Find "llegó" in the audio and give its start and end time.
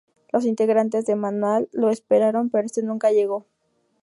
3.11-3.45